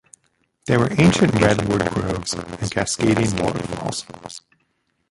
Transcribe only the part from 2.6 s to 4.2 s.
cascading waterfalls.